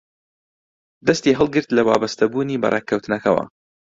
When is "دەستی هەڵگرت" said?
1.07-1.69